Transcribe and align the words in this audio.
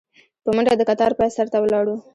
په 0.43 0.49
منډه 0.55 0.73
د 0.77 0.81
کتار 0.89 1.11
پاى 1.17 1.29
سر 1.35 1.47
ته 1.53 1.57
ولاړو. 1.61 1.95